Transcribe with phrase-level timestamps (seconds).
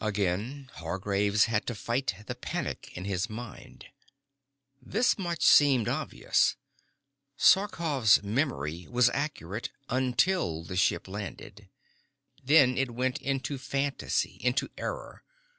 [0.00, 3.84] Again Hargraves had to fight the panic in his mind.
[4.80, 6.56] This much seemed obvious.
[7.36, 11.68] Sarkoff's memory was accurate until the ship landed.
[12.42, 15.22] Then it went into fantasy, into error.